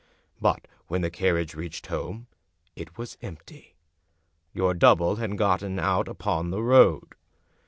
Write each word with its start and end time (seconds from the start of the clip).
But 0.41 0.67
when 0.87 1.01
the 1.01 1.11
carriage 1.11 1.53
reached 1.53 1.85
home 1.85 2.25
it 2.75 2.97
was 2.97 3.19
empty. 3.21 3.75
Your 4.51 4.73
double 4.73 5.17
had 5.17 5.37
got 5.37 5.61
out 5.61 6.07
upon 6.07 6.49
the 6.49 6.63
road." 6.63 7.13